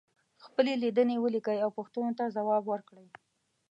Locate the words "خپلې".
0.45-0.73